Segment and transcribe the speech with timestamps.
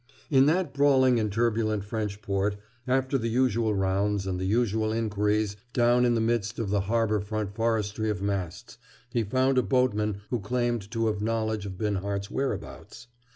[0.31, 2.55] In that brawling and turbulent French port,
[2.87, 7.19] after the usual rounds and the usual inquiries down in the midst of the harbor
[7.19, 8.79] front forestry of masts,
[9.11, 13.09] he found a boatman who claimed to have knowledge of Binhart's whereabouts.